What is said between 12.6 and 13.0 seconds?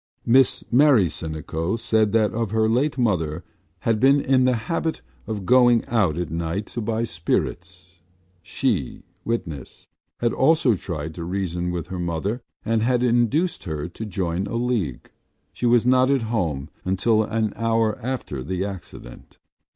and